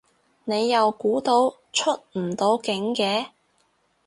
[0.45, 3.27] 你又估到出唔到境嘅